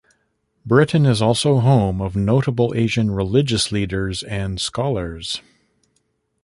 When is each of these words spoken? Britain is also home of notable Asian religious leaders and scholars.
Britain 0.65 1.05
is 1.05 1.21
also 1.21 1.59
home 1.59 2.01
of 2.01 2.15
notable 2.15 2.73
Asian 2.75 3.11
religious 3.11 3.71
leaders 3.71 4.23
and 4.23 4.59
scholars. 4.59 5.43